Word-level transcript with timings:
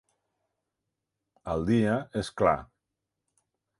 El 1.55 1.67
dia 1.67 1.99
és 2.23 2.33
clar. 2.43 2.57